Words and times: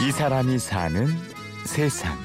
이 0.00 0.12
사람이 0.12 0.58
사는 0.58 1.06
세상. 1.64 2.16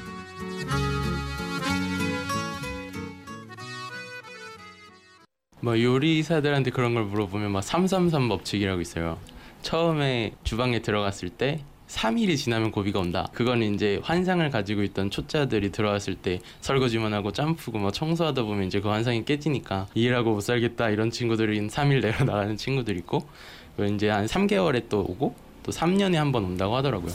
뭐 5.60 5.80
요리사들한테 5.80 6.70
그런 6.70 6.94
걸 6.94 7.04
물어보면 7.04 7.50
막 7.50 7.62
333 7.62 8.28
법칙이라고 8.28 8.80
있어요. 8.82 9.18
처음에 9.62 10.34
주방에 10.44 10.80
들어갔을 10.82 11.30
때 11.30 11.60
3일이 11.88 12.36
지나면 12.36 12.70
고비가 12.70 12.98
온다. 12.98 13.28
그거는 13.32 13.74
이제 13.74 13.98
환상을 14.02 14.48
가지고 14.50 14.82
있던 14.82 15.10
초짜들이 15.10 15.70
들어왔을 15.72 16.16
때 16.16 16.40
설거지만 16.60 17.14
하고 17.14 17.30
짬푸고 17.32 17.78
막 17.78 17.92
청소하다 17.92 18.42
보면 18.42 18.66
이제 18.66 18.80
그 18.80 18.88
환상이 18.88 19.24
깨지니까 19.24 19.86
일하고 19.94 20.32
못 20.34 20.40
살겠다 20.40 20.90
이런 20.90 21.10
친구들이 21.12 21.66
3일 21.68 22.00
내려 22.02 22.24
나가는 22.24 22.56
친구들 22.56 22.96
있고 22.98 23.26
이제 23.94 24.08
한 24.10 24.26
3개월에 24.26 24.88
또 24.88 25.00
오고 25.00 25.34
또 25.62 25.72
3년에 25.72 26.14
한 26.16 26.30
번 26.32 26.44
온다고 26.44 26.76
하더라고요. 26.76 27.12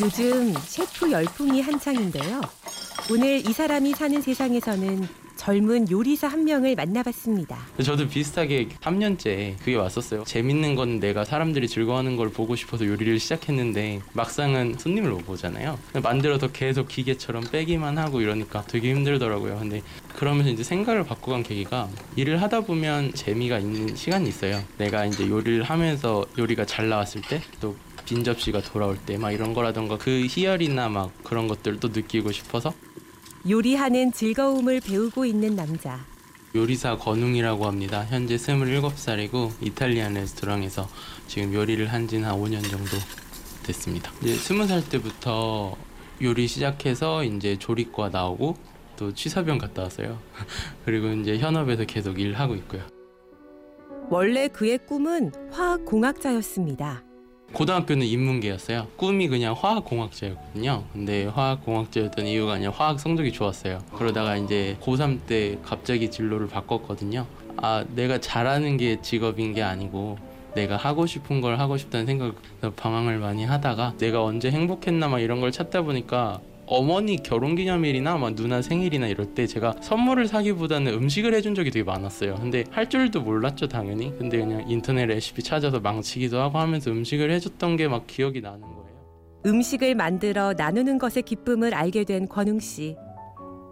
요즘 0.00 0.52
셰프 0.54 1.10
열풍이 1.10 1.60
한창인데요. 1.60 2.40
오늘 3.10 3.38
이 3.38 3.52
사람이 3.52 3.92
사는 3.94 4.20
세상에서는 4.20 5.08
젊은 5.36 5.88
요리사 5.90 6.26
한 6.28 6.44
명을 6.44 6.74
만나봤습니다. 6.74 7.56
저도 7.82 8.08
비슷하게 8.08 8.68
3년째 8.80 9.56
그게 9.58 9.76
왔었어요. 9.76 10.24
재밌는 10.24 10.74
건 10.74 10.98
내가 11.00 11.24
사람들이 11.24 11.68
즐거워하는 11.68 12.16
걸 12.16 12.28
보고 12.30 12.54
싶어서 12.56 12.84
요리를 12.86 13.18
시작했는데 13.20 14.00
막상은 14.12 14.74
손님을 14.78 15.10
못 15.10 15.26
보잖아요. 15.26 15.78
만들어서 16.02 16.48
계속 16.48 16.88
기계처럼 16.88 17.44
빼기만 17.50 17.98
하고 17.98 18.20
이러니까 18.20 18.64
되게 18.66 18.92
힘들더라고요. 18.92 19.58
근데 19.60 19.82
그러면서 20.16 20.50
이제 20.50 20.64
생각을 20.64 21.04
바꿔간 21.04 21.42
계기가 21.44 21.88
일을 22.16 22.42
하다 22.42 22.62
보면 22.62 23.14
재미가 23.14 23.60
있는 23.60 23.94
시간이 23.94 24.28
있어요. 24.28 24.60
내가 24.76 25.06
이제 25.06 25.28
요리를 25.28 25.62
하면서 25.62 26.24
요리가 26.36 26.64
잘 26.66 26.88
나왔을 26.88 27.20
때 27.22 27.40
또 27.60 27.74
빈 28.08 28.24
접시가 28.24 28.62
돌아올 28.62 28.96
때 28.96 29.18
막 29.18 29.32
이런 29.32 29.52
거라던가 29.52 29.98
그 29.98 30.26
희열이나 30.28 30.88
막 30.88 31.12
그런 31.22 31.46
것들도 31.46 31.88
느끼고 31.88 32.32
싶어서 32.32 32.72
요리하는 33.48 34.12
즐거움을 34.12 34.80
배우고 34.80 35.24
있는 35.26 35.54
남자. 35.54 36.00
요리사 36.54 36.96
권웅이라고 36.96 37.66
합니다. 37.66 38.04
현재 38.08 38.36
27살이고 38.36 39.52
이탈리안 39.60 40.14
레스토랑에서 40.14 40.88
지금 41.26 41.52
요리를 41.52 41.86
한 41.92 42.08
지는 42.08 42.26
한 42.28 42.36
5년 42.40 42.62
정도 42.70 42.96
됐습니다. 43.64 44.10
이제 44.22 44.34
20살 44.34 44.88
때부터 44.90 45.76
요리 46.22 46.48
시작해서 46.48 47.22
이제 47.24 47.58
조리과 47.58 48.08
나오고 48.08 48.56
또 48.96 49.12
취사병 49.12 49.58
갔다 49.58 49.82
왔어요. 49.82 50.18
그리고 50.86 51.08
이제 51.08 51.38
현업에서 51.38 51.84
계속 51.84 52.18
일하고 52.18 52.54
있고요. 52.56 52.82
원래 54.10 54.48
그의 54.48 54.78
꿈은 54.86 55.32
화학 55.52 55.84
공학자였습니다. 55.84 57.04
고등학교는 57.52 58.06
인문계였어요. 58.06 58.88
꿈이 58.96 59.28
그냥 59.28 59.54
화학공학자였거든요. 59.58 60.84
근데 60.92 61.26
화학공학자였던 61.26 62.26
이유가 62.26 62.54
아니라 62.54 62.72
화학 62.72 63.00
성적이 63.00 63.32
좋았어요. 63.32 63.78
그러다가 63.94 64.36
이제 64.36 64.76
고3 64.80 65.20
때 65.26 65.58
갑자기 65.64 66.10
진로를 66.10 66.48
바꿨거든요. 66.48 67.26
아, 67.56 67.84
내가 67.94 68.18
잘하는 68.20 68.76
게 68.76 69.00
직업인 69.00 69.54
게 69.54 69.62
아니고 69.62 70.18
내가 70.54 70.76
하고 70.76 71.06
싶은 71.06 71.40
걸 71.40 71.58
하고 71.58 71.76
싶다는 71.76 72.06
생각 72.06 72.34
방황을 72.76 73.18
많이 73.18 73.44
하다가 73.44 73.94
내가 73.98 74.22
언제 74.22 74.50
행복했나 74.50 75.08
막 75.08 75.20
이런 75.20 75.40
걸 75.40 75.52
찾다 75.52 75.82
보니까 75.82 76.40
어머니 76.70 77.16
결혼기념일이나 77.22 78.16
막 78.18 78.34
누나 78.34 78.60
생일이나 78.62 79.06
이럴 79.06 79.34
때 79.34 79.46
제가 79.46 79.76
선물을 79.80 80.28
사기보다는 80.28 80.92
음식을 80.92 81.32
해준 81.34 81.54
적이 81.54 81.70
되게 81.70 81.84
많았어요. 81.84 82.34
근데 82.36 82.64
할 82.70 82.88
줄도 82.90 83.22
몰랐죠 83.22 83.68
당연히. 83.68 84.12
근데 84.18 84.38
그냥 84.38 84.64
인터넷 84.68 85.06
레시피 85.06 85.42
찾아서 85.42 85.80
망치기도 85.80 86.38
하고 86.38 86.58
하면서 86.58 86.90
음식을 86.90 87.30
해줬던 87.30 87.76
게 87.76 87.88
막 87.88 88.06
기억이 88.06 88.40
나는 88.42 88.60
거예요. 88.60 88.88
음식을 89.46 89.94
만들어 89.94 90.52
나누는 90.52 90.98
것의 90.98 91.22
기쁨을 91.24 91.72
알게 91.74 92.04
된 92.04 92.28
권웅 92.28 92.60
씨. 92.60 92.96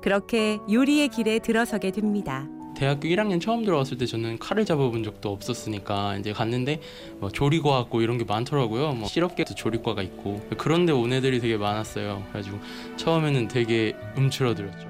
그렇게 0.03 0.59
요리의 0.73 1.09
길에 1.09 1.39
들어서게 1.39 1.91
됩니다. 1.91 2.49
대학교 2.77 3.09
1학년 3.09 3.41
처음 3.41 3.65
들어왔을 3.65 3.97
때 3.97 4.05
저는 4.05 4.39
칼을 4.39 4.65
잡아본 4.67 5.03
적도 5.03 5.33
없었으니까 5.33 6.17
이제 6.19 6.33
갔는데 6.33 6.81
뭐 7.19 7.31
조리과학고 7.31 8.03
이런 8.03 8.19
게 8.19 8.25
많더라고요. 8.25 8.93
뭐 8.93 9.09
실업계도 9.09 9.55
조리과가 9.55 10.03
있고 10.03 10.47
그런데 10.59 10.93
온 10.93 11.13
애들이 11.13 11.41
되게 11.41 11.57
많았어요. 11.57 12.23
그래가지고 12.31 12.59
처음에는 12.97 13.49
되게 13.49 13.97
움츠러들었죠. 14.17 14.87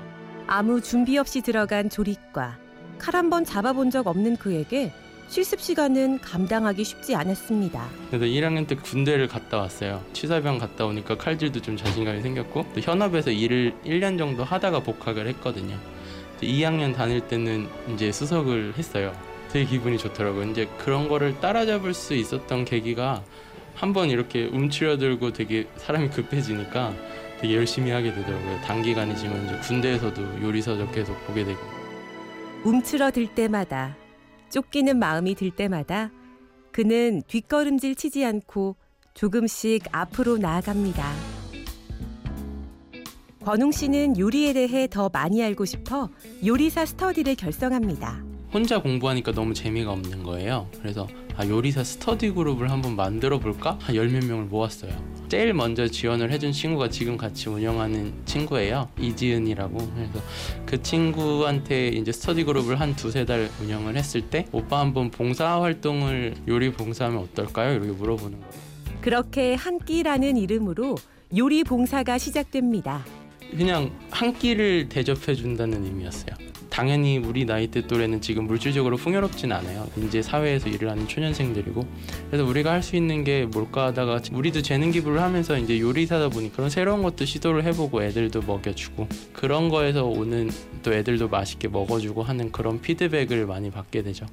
아무 0.49 0.81
준비 0.81 1.17
없이 1.19 1.41
들어간 1.43 1.89
조리과. 1.89 2.59
칼 2.99 3.15
한 3.15 3.31
번 3.31 3.45
잡아본 3.45 3.91
적 3.91 4.07
없는 4.07 4.37
그에게 4.37 4.91
실습 5.29 5.61
시간은 5.61 6.21
감당하기 6.21 6.83
쉽지 6.83 7.15
않았습니다. 7.15 7.87
그래서 8.11 8.25
1학년 8.25 8.67
때 8.67 8.75
군대를 8.75 9.29
갔다 9.29 9.59
왔어요. 9.59 10.03
취사병 10.13 10.59
갔다 10.59 10.87
오니까 10.87 11.17
칼질도 11.17 11.63
좀 11.63 11.77
자신감이 11.77 12.23
생겼고 12.23 12.65
또 12.75 12.81
현업에서 12.81 13.31
일을 13.31 13.75
1년 13.85 14.17
정도 14.19 14.45
하다가 14.45 14.81
복학을 14.81 15.27
했거든요. 15.29 15.77
2학년 16.43 16.95
다닐 16.95 17.21
때는 17.21 17.69
이제 17.93 18.13
수석을 18.13 18.75
했어요. 18.77 19.13
되게 19.51 19.65
기분이 19.65 19.99
좋더라고요. 19.99 20.51
이제 20.51 20.69
그런 20.79 21.09
거를 21.09 21.41
따라잡을 21.41 21.95
수 21.95 22.15
있었던 22.15 22.65
계기가 22.65 23.23
한번 23.75 24.11
이렇게 24.11 24.47
움츠러들고 24.47 25.33
되게 25.33 25.67
사람이 25.77 26.11
급해지니까 26.11 26.95
되게 27.41 27.57
열심히 27.57 27.91
하게 27.91 28.13
되더라고요. 28.13 28.61
단기간이지만 28.63 29.45
이제 29.45 29.59
군대에서도 29.61 30.43
요리서적 30.43 30.93
계속 30.93 31.15
보게 31.27 31.45
되고. 31.45 31.61
움츠러들 32.65 33.29
때마다 33.29 33.97
쫓기는 34.51 34.99
마음이 34.99 35.35
들 35.35 35.51
때마다 35.51 36.11
그는 36.73 37.23
뒷걸음질 37.27 37.95
치지 37.95 38.25
않고 38.25 38.77
조금씩 39.15 39.85
앞으로 39.93 40.39
나아갑니다. 40.39 41.36
권웅 43.47 43.71
씨는 43.71 44.19
요리에 44.19 44.53
대해 44.55 44.89
더 44.91 45.09
많이 45.09 45.41
알고 45.41 45.67
싶어 45.67 46.11
요리사 46.45 46.85
스터디를 46.85 47.37
결성합니다. 47.37 48.21
혼자 48.53 48.83
공부하니까 48.83 49.31
너무 49.31 49.55
재미가 49.55 49.93
없는 49.93 50.25
거예요. 50.25 50.69
그래서 50.81 51.07
아, 51.37 51.47
요리사 51.47 51.85
스터디 51.85 52.33
그룹을 52.33 52.73
한번 52.73 52.97
만들어 52.97 53.39
볼까? 53.39 53.79
한 53.83 53.95
열 53.95 54.09
몇 54.09 54.25
명을 54.25 54.47
모았어요. 54.47 54.91
제일 55.29 55.55
먼저 55.55 55.87
지원을 55.87 56.33
해준 56.33 56.51
친구가 56.51 56.89
지금 56.91 57.17
같이 57.17 57.49
운영하는 57.49 58.15
친구예요. 58.25 58.89
이지은이라고. 58.99 59.77
그래서 59.95 60.21
그 60.67 60.83
친구한테 60.83 61.91
이제 61.91 62.11
스터디 62.11 62.43
그룹을 62.43 62.81
한 62.81 62.97
두세 62.97 63.25
달 63.27 63.49
운영을 63.63 63.95
했을 63.97 64.23
때 64.23 64.47
오빠 64.51 64.81
한번 64.81 65.13
봉사 65.13 65.63
활동을 65.63 66.35
요리 66.49 66.73
봉사하면 66.73 67.23
어떨까요? 67.23 67.75
이렇게 67.75 67.93
물어보는 67.93 68.41
거예요. 68.41 68.53
그렇게 69.03 69.55
한 69.55 69.79
끼라는 69.79 70.37
이름으로 70.37 70.97
요리 71.37 71.63
봉사가 71.63 72.19
시작됩니다. 72.19 73.05
그냥 73.51 73.91
한 74.11 74.33
끼를 74.33 74.89
대접해 74.89 75.35
준다는 75.35 75.85
의미였어요. 75.85 76.35
당연히 76.69 77.17
우리 77.17 77.47
나이대 77.47 77.87
또래는 77.87 78.21
지금 78.21 78.47
물질적으로 78.47 78.99
풍요롭진 78.99 79.51
않아요. 79.51 79.87
이제 79.97 80.21
사회에서 80.21 80.69
일을 80.69 80.91
하는 80.91 81.09
초년생들이고 81.09 81.87
그래서 82.31 82.45
우리가 82.45 82.71
할 82.73 82.83
수 82.83 82.97
있는 82.97 83.25
게 83.25 83.47
뭘까 83.47 83.87
하다가 83.87 84.21
우리도 84.33 84.61
재능 84.61 84.91
기부를 84.91 85.23
하면서 85.23 85.57
이제 85.57 85.81
요리사다 85.81 86.29
보니 86.29 86.53
그런 86.53 86.69
새로운 86.69 87.03
것도 87.03 87.25
시도를 87.25 87.65
해보고 87.65 88.03
애들도 88.03 88.43
먹여주고 88.43 89.09
그런 89.33 89.71
거에서 89.71 90.05
오는 90.05 90.51
또 90.83 90.93
애들도 90.93 91.29
맛있게 91.29 91.69
먹어주고 91.69 92.23
하는 92.23 92.53
그런 92.53 92.81
피드백을 92.81 93.47
많이 93.47 93.71
받게 93.71 94.03
되죠. 94.03 94.27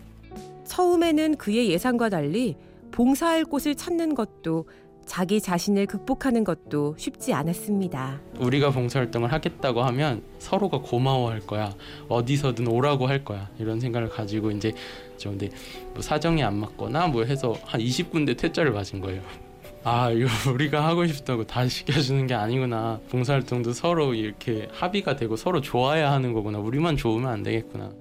처음에는 0.65 1.37
그의 1.37 1.69
예상과 1.69 2.09
달리 2.09 2.57
봉사할 2.91 3.45
곳을 3.45 3.75
찾는 3.75 4.15
것도 4.15 4.65
자기 5.05 5.41
자신을 5.41 5.85
극복하는 5.85 6.43
것도 6.43 6.95
쉽지 6.97 7.33
않았습니다. 7.33 8.19
우리가 8.39 8.71
봉사활동을 8.71 9.31
하겠다고 9.31 9.83
하면 9.83 10.23
서로가 10.39 10.79
고마워할 10.79 11.41
거야. 11.41 11.73
어디서든 12.09 12.67
오라고 12.67 13.07
할 13.07 13.23
거야. 13.23 13.49
이런 13.59 13.79
생각을 13.79 14.09
가지고 14.09 14.51
이제 14.51 14.73
저 15.17 15.29
근데 15.29 15.49
뭐 15.93 16.01
사정이 16.01 16.43
안 16.43 16.57
맞거나 16.57 17.07
뭐 17.07 17.23
해서 17.23 17.55
한 17.65 17.81
20군데 17.81 18.37
퇴짜를 18.37 18.71
맞은 18.71 19.01
거예요. 19.01 19.21
아 19.85 20.09
이거 20.11 20.29
우리가 20.51 20.85
하고 20.87 21.05
싶다고 21.05 21.45
다 21.45 21.67
시켜주는 21.67 22.25
게 22.27 22.33
아니구나. 22.33 22.99
봉사활동도 23.09 23.73
서로 23.73 24.13
이렇게 24.13 24.67
합의가 24.71 25.15
되고 25.17 25.35
서로 25.35 25.61
좋아야 25.61 26.11
하는 26.11 26.33
거구나. 26.33 26.59
우리만 26.59 26.95
좋으면 26.95 27.29
안 27.29 27.43
되겠구나. 27.43 27.91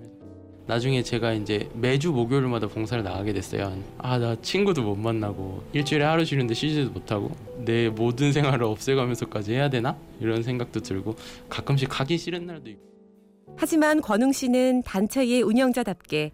나중에 0.67 1.03
제가 1.03 1.33
이제 1.33 1.69
매주 1.75 2.13
목요일마다 2.13 2.69
봉사를 2.69 3.03
나가게 3.03 3.33
됐어요. 3.33 3.77
아, 3.99 4.19
나 4.19 4.37
친구도 4.41 4.83
못 4.83 4.97
만나고 4.97 5.65
일주일에 5.73 6.05
하루 6.05 6.25
쉬는데 6.25 6.55
쉬지도 6.55 6.93
못하고 6.93 7.31
내 7.65 7.89
모든 7.89 8.33
생활을 8.33 8.65
없애가면서까지 8.65 9.55
해야 9.55 9.69
되나? 9.69 9.97
이런 10.21 10.43
생각도 10.43 10.81
들고 10.81 11.17
가끔씩 11.49 11.89
가기 11.89 12.17
싫은 12.17 12.47
날도 12.47 12.71
있고. 12.71 12.81
하지만 13.57 14.01
권웅 14.01 14.33
씨는 14.33 14.83
단체의 14.83 15.43
운영자답게 15.43 16.33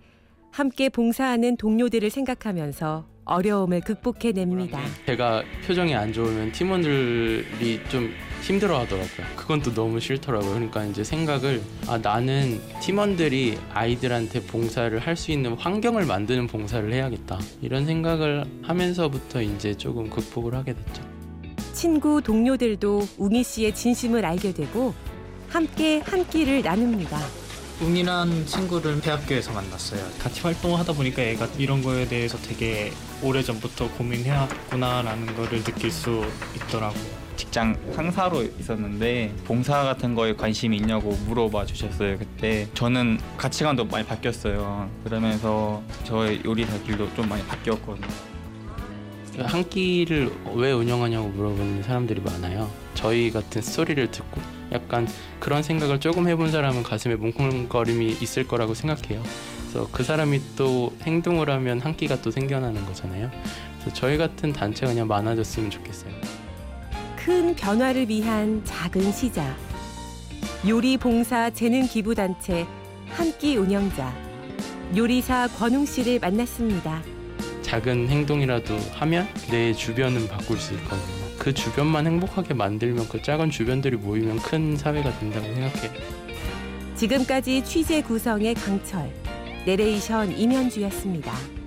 함께 0.51 0.89
봉사하는 0.89 1.57
동료들을 1.57 2.09
생각하면서 2.11 3.07
어려움을 3.29 3.81
극복해냅니다. 3.83 4.81
제가 5.07 5.43
표정이 5.67 5.95
안 5.95 6.13
좋으면 6.13 6.51
팀원들이 6.53 7.81
좀 7.89 8.13
힘들어 8.43 8.79
하더라고요. 8.81 9.27
그건 9.37 9.61
또 9.63 9.73
너무 9.75 10.01
싫더라고요. 10.01 10.55
그러니까 10.55 10.85
이제 10.87 11.05
생각을 11.05 11.61
아 11.87 11.99
나는 11.99 12.61
팀원들이 12.81 13.59
아이들한테 13.75 14.43
봉사를 14.43 14.97
할 14.99 15.17
수 15.19 15.33
있는 15.33 15.55
환경을 15.55 16.07
만드는 16.07 16.47
봉사를 16.47 16.93
해야겠다. 16.93 17.39
이런 17.61 17.85
생각을 17.85 18.45
하면서부터 18.63 19.43
이제 19.43 19.75
조금 19.77 20.09
극복을 20.09 20.55
하게 20.55 20.75
됐죠. 20.75 21.03
친구 21.73 22.23
동료들도 22.23 23.09
웅이 23.19 23.43
씨의 23.43 23.75
진심을 23.75 24.25
알게 24.25 24.53
되고 24.55 24.95
함께 25.49 25.99
한 26.01 26.27
끼를 26.29 26.63
나눕니다. 26.63 27.19
웅이란 27.81 28.45
친구를 28.47 29.01
대학교에서 29.01 29.53
만났어요. 29.53 30.01
같이 30.19 30.41
활동하다 30.41 30.93
보니까 30.95 31.23
얘가 31.25 31.47
이런 31.59 31.81
거에 31.83 32.09
대해서 32.09 32.37
되게 32.39 32.93
오래전부터 33.23 33.89
고민해왔구나라는 33.93 35.37
거를 35.37 35.63
느낄 35.63 35.91
수 35.91 36.25
있더라고요. 36.57 37.29
직장 37.37 37.77
상사로 37.95 38.43
있었는데 38.59 39.33
봉사 39.45 39.85
같은 39.85 40.17
거에 40.17 40.35
관심이 40.35 40.77
있냐고 40.79 41.11
물어봐 41.29 41.67
주셨어요 41.67 42.19
그때 42.19 42.67
저는 42.75 43.21
가치관도 43.37 43.85
많이 43.85 44.05
바뀌었어요 44.05 44.91
그러면서 45.05 45.81
저의 46.03 46.43
요리사 46.45 46.77
길도 46.83 47.15
좀 47.15 47.29
많이 47.29 47.45
바뀌었거든요 47.45 48.09
한 49.45 49.69
끼를 49.69 50.33
왜 50.57 50.73
운영하냐고 50.73 51.29
물어보는 51.29 51.85
사람들이 51.85 52.21
많아요. 52.23 52.69
저희 52.99 53.31
같은 53.31 53.62
스토리를 53.62 54.11
듣고 54.11 54.41
약간 54.73 55.06
그런 55.39 55.62
생각을 55.62 56.00
조금 56.00 56.27
해본 56.27 56.50
사람은 56.50 56.83
가슴에 56.83 57.15
뭉클거림이 57.15 58.19
있을 58.21 58.49
거라고 58.49 58.75
생각해요. 58.75 59.23
그래서 59.61 59.89
그 59.93 60.03
사람이 60.03 60.41
또 60.56 60.93
행동을 61.05 61.49
하면 61.49 61.81
한 61.81 61.97
끼가 61.97 62.21
또 62.23 62.33
생겨나는 62.33 62.85
거잖아요. 62.87 63.31
그래서 63.81 63.95
저희 63.95 64.19
같은 64.19 64.53
단체가 64.53 64.91
그냥 64.93 65.06
많아졌으면 65.06 65.71
좋겠어요. 65.71 66.11
큰 67.17 67.55
변화를 67.55 68.09
위한 68.09 68.62
작은 68.65 69.12
시작. 69.12 69.56
요리 70.67 70.97
봉사 70.97 71.51
재능 71.51 71.87
기부 71.87 72.17
단체 72.17 72.67
한 73.11 73.33
끼 73.39 73.56
운영자 73.56 74.12
요리사 74.97 75.47
권웅 75.56 75.87
씨를 75.87 76.19
만났습니다. 76.19 77.01
작은 77.62 78.09
행동이라도 78.09 78.77
하면 78.94 79.29
내 79.53 79.73
주변은 79.73 80.27
바꿀 80.27 80.59
수 80.59 80.75
있거든요. 80.75 81.28
그 81.49 81.55
주변만 81.55 82.06
행복하게 82.06 82.53
만들면 82.53 83.09
그 83.09 83.23
작은 83.23 83.49
주변들이 83.50 83.97
모이면 83.97 84.39
큰 84.41 84.77
사회가 84.77 85.19
된다고 85.19 85.47
생각해요. 85.47 85.93
지금까지 86.95 87.65
취재 87.65 88.03
구성의 88.03 88.55
강철, 88.55 89.11
내레이션 89.65 90.39
임현주였습니다. 90.39 91.57